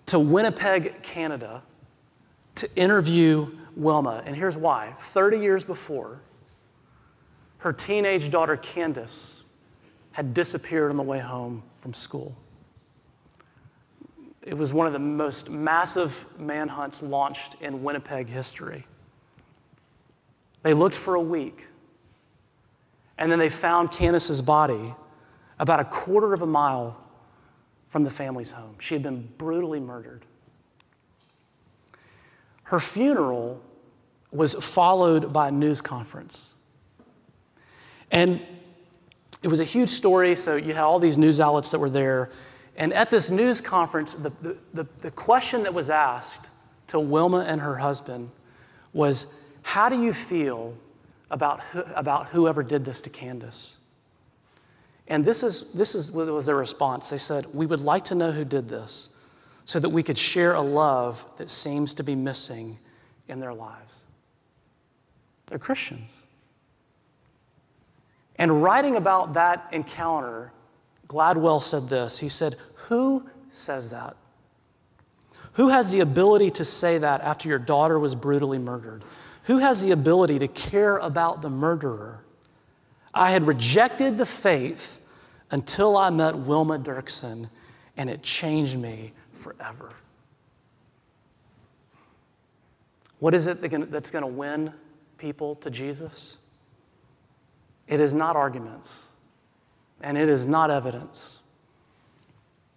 [0.07, 1.63] to Winnipeg, Canada,
[2.57, 4.23] to interview Wilma.
[4.25, 6.23] And here's why 30 years before,
[7.59, 9.43] her teenage daughter Candace
[10.13, 12.37] had disappeared on the way home from school.
[14.43, 18.87] It was one of the most massive manhunts launched in Winnipeg history.
[20.63, 21.69] They looked for a week,
[23.19, 24.95] and then they found Candace's body
[25.59, 26.97] about a quarter of a mile
[27.89, 28.77] from the family's home.
[28.79, 30.25] She had been brutally murdered.
[32.65, 33.61] Her funeral
[34.31, 36.53] was followed by a news conference.
[38.11, 38.41] And
[39.43, 42.31] it was a huge story, so you had all these news outlets that were there.
[42.81, 46.49] And at this news conference, the, the, the, question that was asked
[46.87, 48.31] to Wilma and her husband
[48.95, 50.75] was How do you feel
[51.31, 51.61] about,
[51.95, 53.77] about whoever did this to Candace?
[55.09, 57.11] And this is, this is what was their response.
[57.11, 59.15] They said, We would like to know who did this
[59.67, 62.79] so that we could share a love that seems to be missing
[63.29, 64.07] in their lives.
[65.49, 66.11] They're Christians.
[68.37, 70.51] And writing about that encounter,
[71.11, 72.55] Gladwell said this He said,
[72.91, 74.17] Who says that?
[75.55, 79.05] Who has the ability to say that after your daughter was brutally murdered?
[79.45, 82.25] Who has the ability to care about the murderer?
[83.15, 85.05] I had rejected the faith
[85.51, 87.49] until I met Wilma Derksen,
[87.97, 89.91] and it changed me forever.
[93.19, 94.73] What is it that's going to win
[95.17, 96.39] people to Jesus?
[97.87, 99.09] It is not arguments,
[100.01, 101.40] and it is not evidence,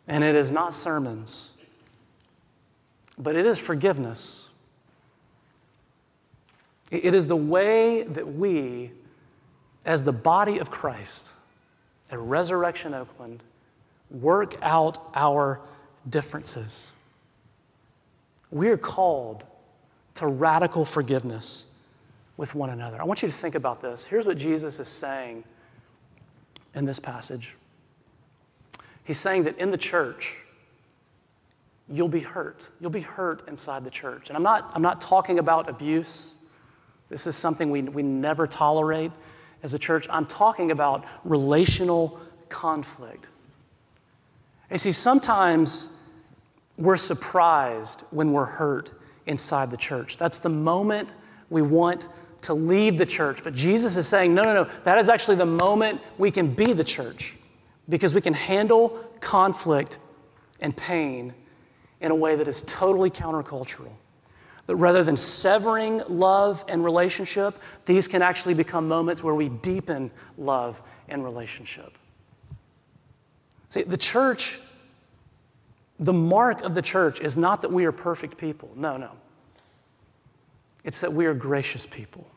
[0.07, 1.57] and it is not sermons,
[3.17, 4.49] but it is forgiveness.
[6.91, 8.91] It is the way that we,
[9.85, 11.29] as the body of Christ,
[12.11, 13.43] at Resurrection Oakland
[14.11, 15.61] work out our
[16.09, 16.91] differences.
[18.51, 19.45] We're called
[20.15, 21.83] to radical forgiveness
[22.37, 23.01] with one another.
[23.01, 24.05] I want you to think about this.
[24.05, 25.43] Here's what Jesus is saying
[26.75, 27.55] in this passage
[29.03, 30.39] He's saying that in the church,
[31.89, 32.69] you'll be hurt.
[32.79, 34.29] You'll be hurt inside the church.
[34.29, 36.45] And I'm not, I'm not talking about abuse.
[37.09, 39.11] This is something we, we never tolerate
[39.63, 43.29] as a church, I'm talking about relational conflict.
[44.69, 46.05] You see, sometimes
[46.77, 48.91] we're surprised when we're hurt
[49.25, 50.17] inside the church.
[50.17, 51.13] That's the moment
[51.49, 52.09] we want
[52.41, 53.41] to leave the church.
[53.41, 56.73] But Jesus is saying, no, no, no, that is actually the moment we can be
[56.73, 57.37] the church
[57.89, 59.99] because we can handle conflict
[60.59, 61.33] and pain
[62.01, 63.91] in a way that is totally countercultural.
[64.67, 70.11] That rather than severing love and relationship, these can actually become moments where we deepen
[70.37, 71.97] love and relationship.
[73.69, 74.59] See, the church,
[75.99, 78.71] the mark of the church is not that we are perfect people.
[78.75, 79.11] No, no.
[80.83, 82.29] It's that we are gracious people.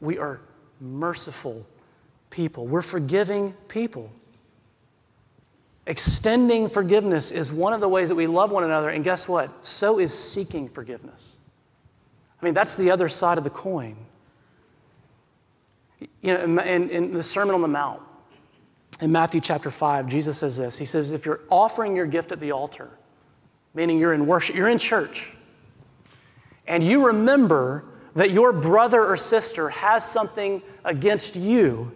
[0.00, 0.40] We are
[0.80, 1.66] merciful
[2.30, 2.66] people.
[2.66, 4.12] We're forgiving people.
[5.86, 9.64] Extending forgiveness is one of the ways that we love one another, and guess what?
[9.64, 11.40] So is seeking forgiveness.
[12.40, 13.96] I mean, that's the other side of the coin.
[16.20, 18.02] You know, in, in the Sermon on the Mount,
[19.00, 22.40] in Matthew chapter 5, Jesus says this He says, If you're offering your gift at
[22.40, 22.90] the altar,
[23.74, 25.36] meaning you're in worship, you're in church,
[26.66, 27.84] and you remember
[28.14, 31.92] that your brother or sister has something against you,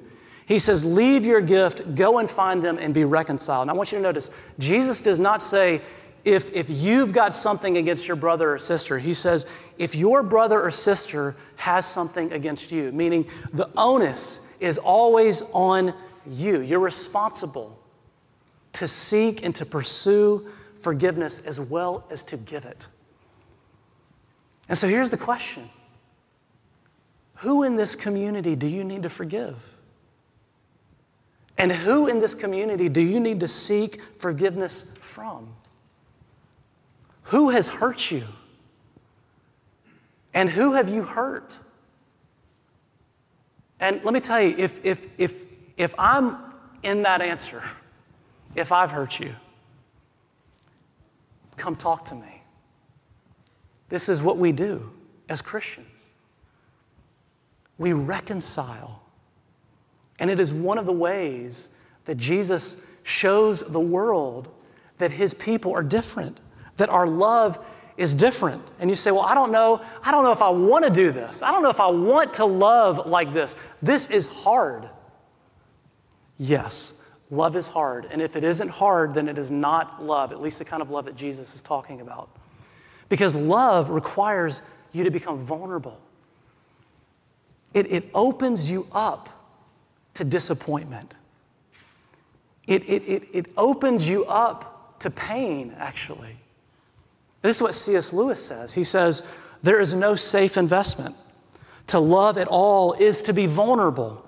[0.47, 3.63] he says, Leave your gift, go and find them, and be reconciled.
[3.63, 5.81] And I want you to notice, Jesus does not say,
[6.25, 10.61] if, if you've got something against your brother or sister, he says, if your brother
[10.63, 15.93] or sister has something against you, meaning the onus is always on
[16.27, 17.77] you, you're responsible
[18.75, 20.47] to seek and to pursue
[20.79, 22.87] forgiveness as well as to give it.
[24.69, 25.69] And so here's the question
[27.39, 29.57] Who in this community do you need to forgive?
[31.63, 35.55] And who in this community do you need to seek forgiveness from?
[37.27, 38.25] Who has hurt you?
[40.35, 41.57] And who have you hurt?
[43.79, 45.45] And let me tell you, if, if, if,
[45.77, 46.37] if I'm
[46.83, 47.63] in that answer,
[48.57, 49.33] if I've hurt you,
[51.57, 52.43] come talk to me.
[53.89, 54.91] This is what we do
[55.29, 56.17] as Christians.
[57.79, 59.02] We reconcile.
[60.23, 64.55] And it is one of the ways that Jesus shows the world
[64.99, 66.39] that his people are different,
[66.77, 67.59] that our love
[67.97, 68.63] is different.
[68.79, 69.83] And you say, Well, I don't know.
[70.05, 71.43] I don't know if I want to do this.
[71.43, 73.57] I don't know if I want to love like this.
[73.83, 74.89] This is hard.
[76.39, 78.07] Yes, love is hard.
[78.13, 80.93] And if it isn't hard, then it is not love, at least the kind of
[80.93, 82.31] love that Jesus is talking about.
[83.09, 84.63] Because love requires
[84.93, 86.01] you to become vulnerable,
[87.75, 89.29] it, it opens you up
[90.15, 91.17] to disappointment.
[92.67, 96.37] It, it, it, it opens you up to pain, actually.
[97.43, 98.13] This is what C.S.
[98.13, 98.73] Lewis says.
[98.73, 99.29] He says,
[99.63, 101.17] There is no safe investment.
[101.89, 104.25] To love at all is to be vulnerable.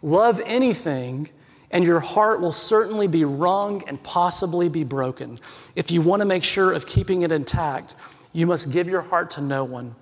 [0.00, 1.28] Love anything,
[1.70, 5.40] and your heart will certainly be wrung and possibly be broken.
[5.74, 7.96] If you want to make sure of keeping it intact,
[8.32, 9.96] you must give your heart to no one.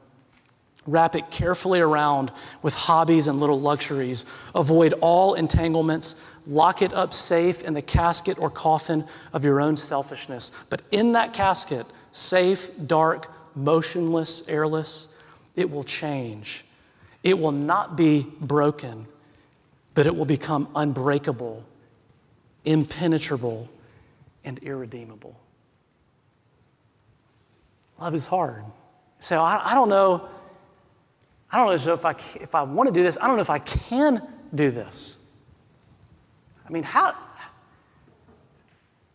[0.86, 4.26] Wrap it carefully around with hobbies and little luxuries.
[4.54, 6.20] Avoid all entanglements.
[6.46, 10.50] Lock it up safe in the casket or coffin of your own selfishness.
[10.70, 15.22] But in that casket, safe, dark, motionless, airless,
[15.54, 16.64] it will change.
[17.22, 19.06] It will not be broken,
[19.94, 21.64] but it will become unbreakable,
[22.64, 23.68] impenetrable,
[24.44, 25.38] and irredeemable.
[28.00, 28.64] Love is hard.
[29.20, 30.28] So I, I don't know.
[31.52, 33.18] I don't know if I, if I want to do this.
[33.20, 35.18] I don't know if I can do this.
[36.66, 37.14] I mean, how,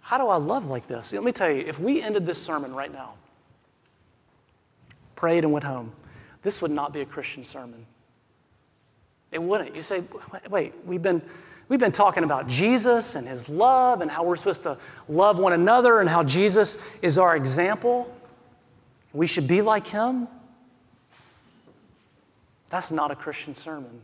[0.02, 1.14] how do I love like this?
[1.14, 3.16] Let me tell you, if we ended this sermon right now,
[5.16, 5.92] prayed and went home,
[6.44, 7.84] this would not be a Christian sermon.
[9.32, 9.76] It wouldn't.
[9.76, 10.04] You say,
[10.50, 11.22] wait, we've been,
[11.70, 14.78] we've been talking about Jesus and his love and how we're supposed to
[15.10, 18.16] love one another and how Jesus is our example.
[19.12, 20.28] We should be like him.
[22.70, 24.02] That's not a Christian sermon.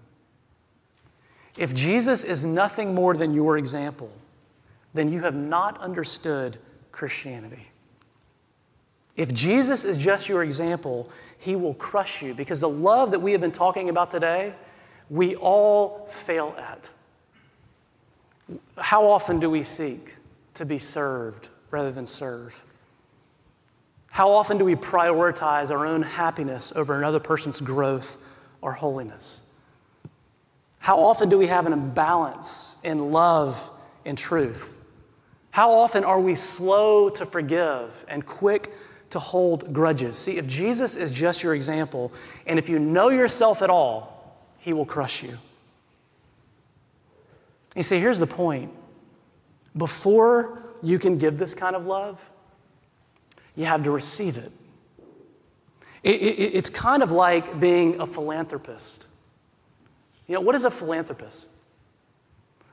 [1.57, 4.11] If Jesus is nothing more than your example,
[4.93, 6.57] then you have not understood
[6.91, 7.67] Christianity.
[9.15, 13.31] If Jesus is just your example, he will crush you because the love that we
[13.31, 14.53] have been talking about today,
[15.09, 16.89] we all fail at.
[18.77, 20.15] How often do we seek
[20.55, 22.65] to be served rather than serve?
[24.09, 28.22] How often do we prioritize our own happiness over another person's growth
[28.63, 29.53] or holiness?
[30.79, 33.69] How often do we have an imbalance in love
[34.05, 34.83] and truth?
[35.51, 38.71] How often are we slow to forgive and quick
[39.11, 40.17] to hold grudges?
[40.17, 42.11] See, if Jesus is just your example,
[42.47, 45.37] and if you know yourself at all, he will crush you.
[47.75, 48.71] You see, here's the point
[49.77, 52.29] before you can give this kind of love,
[53.55, 54.51] you have to receive it.
[56.03, 59.07] It, it it's kind of like being a philanthropist.
[60.27, 61.49] You know, what is a philanthropist?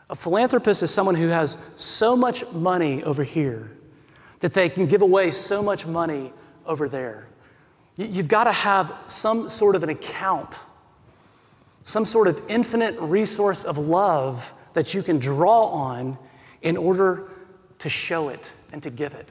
[0.09, 3.70] A philanthropist is someone who has so much money over here
[4.41, 6.33] that they can give away so much money
[6.66, 7.28] over there.
[7.97, 10.61] You've got to have some sort of an account,
[11.83, 16.16] some sort of infinite resource of love that you can draw on
[16.62, 17.28] in order
[17.78, 19.28] to show it and to give it.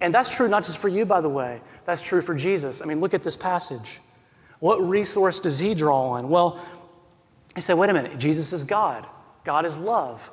[0.00, 2.82] And that's true not just for you, by the way, that's true for Jesus.
[2.82, 4.00] I mean, look at this passage.
[4.60, 6.28] What resource does he draw on?
[6.28, 6.64] Well,
[7.54, 9.06] he said, wait a minute, Jesus is God.
[9.44, 10.30] God is love.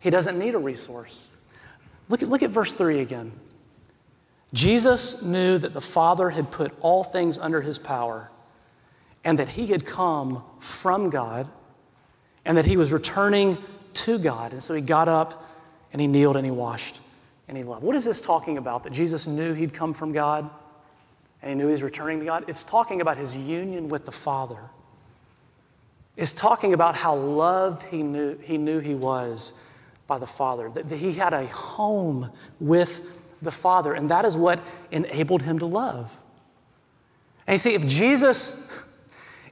[0.00, 1.30] He doesn't need a resource.
[2.08, 3.32] Look at, look at verse 3 again.
[4.52, 8.30] Jesus knew that the Father had put all things under his power
[9.24, 11.48] and that he had come from God
[12.44, 13.56] and that he was returning
[13.94, 14.52] to God.
[14.52, 15.48] And so he got up
[15.92, 17.01] and he kneeled and he washed
[17.48, 17.84] and he loved.
[17.84, 18.84] What is this talking about?
[18.84, 20.48] That Jesus knew he'd come from God
[21.42, 22.44] and he knew he was returning to God?
[22.48, 24.60] It's talking about his union with the Father
[26.16, 29.66] It's talking about how loved he knew he, knew he was
[30.06, 32.30] by the Father, that he had a home
[32.60, 36.18] with the Father, and that is what enabled him to love.
[37.46, 38.84] And you see, if Jesus,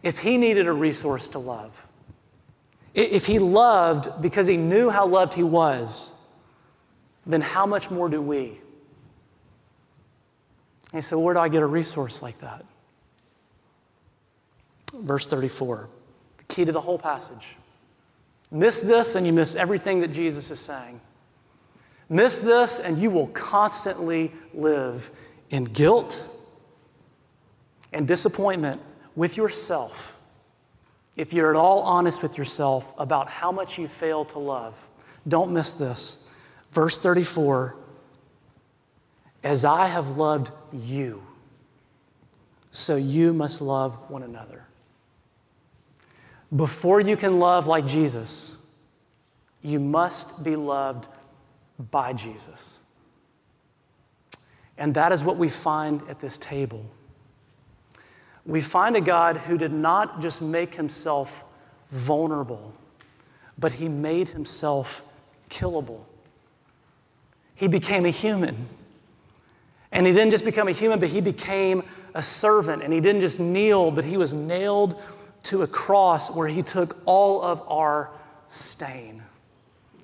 [0.02, 1.88] if he needed a resource to love,
[2.94, 6.19] If he loved because he knew how loved he was,
[7.26, 8.58] then how much more do we?
[10.92, 12.64] And so, where do I get a resource like that?
[14.94, 15.88] Verse 34,
[16.38, 17.56] the key to the whole passage.
[18.50, 21.00] Miss this, and you miss everything that Jesus is saying.
[22.08, 25.10] Miss this, and you will constantly live
[25.50, 26.28] in guilt
[27.92, 28.80] and disappointment
[29.14, 30.20] with yourself
[31.16, 34.88] if you're at all honest with yourself about how much you fail to love.
[35.28, 36.29] Don't miss this.
[36.72, 37.76] Verse 34
[39.42, 41.22] As I have loved you,
[42.70, 44.64] so you must love one another.
[46.54, 48.56] Before you can love like Jesus,
[49.62, 51.08] you must be loved
[51.90, 52.78] by Jesus.
[54.78, 56.84] And that is what we find at this table.
[58.46, 61.44] We find a God who did not just make himself
[61.90, 62.74] vulnerable,
[63.58, 65.02] but he made himself
[65.50, 66.00] killable.
[67.60, 68.56] He became a human.
[69.92, 71.82] And he didn't just become a human, but he became
[72.14, 72.82] a servant.
[72.82, 74.98] And he didn't just kneel, but he was nailed
[75.42, 78.12] to a cross where he took all of our
[78.48, 79.20] stain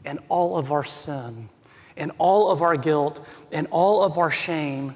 [0.05, 1.49] and all of our sin
[1.97, 4.95] and all of our guilt and all of our shame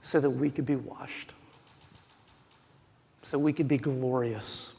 [0.00, 1.34] so that we could be washed,
[3.22, 4.74] so we could be glorious,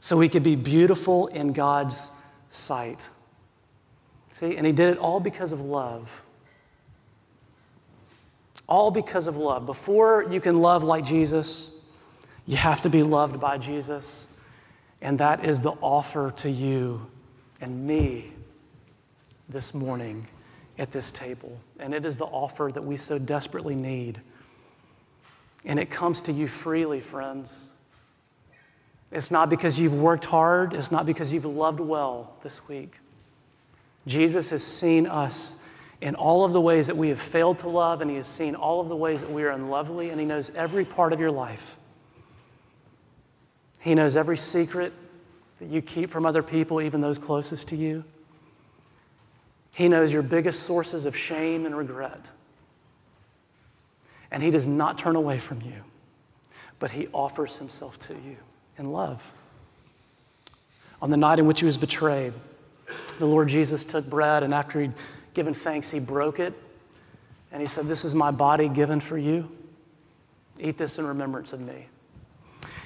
[0.00, 3.08] so we could be beautiful in God's sight.
[4.32, 6.24] See, and he did it all because of love.
[8.66, 9.66] All because of love.
[9.66, 11.90] Before you can love like Jesus,
[12.46, 14.32] you have to be loved by Jesus.
[15.02, 17.06] And that is the offer to you
[17.60, 18.32] and me
[19.50, 20.26] this morning
[20.78, 21.60] at this table.
[21.78, 24.18] And it is the offer that we so desperately need.
[25.66, 27.70] And it comes to you freely, friends.
[29.10, 32.96] It's not because you've worked hard, it's not because you've loved well this week.
[34.06, 35.68] Jesus has seen us
[36.00, 38.54] in all of the ways that we have failed to love, and He has seen
[38.54, 41.30] all of the ways that we are unlovely, and He knows every part of your
[41.30, 41.76] life.
[43.80, 44.92] He knows every secret
[45.58, 48.04] that you keep from other people, even those closest to you.
[49.70, 52.30] He knows your biggest sources of shame and regret.
[54.30, 55.84] And He does not turn away from you,
[56.80, 58.36] but He offers Himself to you
[58.76, 59.32] in love.
[61.00, 62.32] On the night in which He was betrayed,
[63.18, 64.94] the Lord Jesus took bread, and after He'd
[65.34, 66.54] given thanks, He broke it.
[67.50, 69.50] And He said, This is my body given for you.
[70.60, 71.86] Eat this in remembrance of me.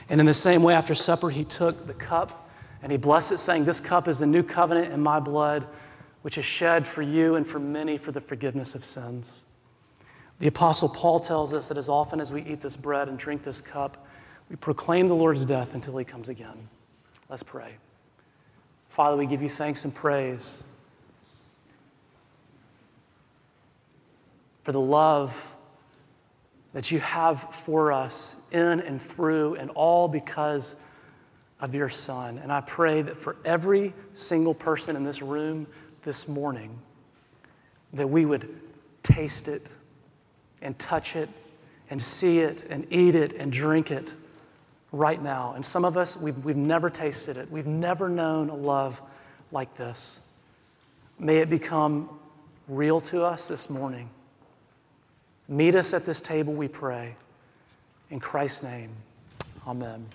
[0.08, 2.48] And in the same way, after supper, He took the cup
[2.82, 5.66] and He blessed it, saying, This cup is the new covenant in my blood
[6.26, 9.44] which is shed for you and for many for the forgiveness of sins.
[10.40, 13.44] The Apostle Paul tells us that as often as we eat this bread and drink
[13.44, 14.08] this cup,
[14.50, 16.68] we proclaim the Lord's death until he comes again.
[17.28, 17.76] Let's pray.
[18.96, 20.64] Father, we give you thanks and praise
[24.62, 25.54] for the love
[26.72, 30.82] that you have for us in and through, and all because
[31.60, 32.38] of your Son.
[32.38, 35.66] And I pray that for every single person in this room,
[36.00, 36.78] this morning
[37.92, 38.48] that we would
[39.02, 39.70] taste it
[40.62, 41.28] and touch it
[41.90, 44.14] and see it and eat it and drink it
[44.92, 45.52] right now.
[45.54, 47.50] And some of us, we've, we've never tasted it.
[47.50, 49.00] We've never known a love
[49.52, 50.32] like this.
[51.18, 52.08] May it become
[52.68, 54.10] real to us this morning.
[55.48, 57.14] Meet us at this table, we pray.
[58.10, 58.90] In Christ's name,
[59.66, 60.06] amen.